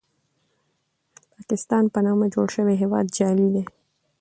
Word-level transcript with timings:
پاکستان 1.33 1.83
په 1.93 1.99
نامه 2.05 2.25
جوړ 2.33 2.47
شوی 2.55 2.75
هېواد 2.83 3.05
جعلي 3.17 3.49
دی. 3.55 3.63